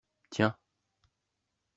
[0.31, 0.55] Tiens.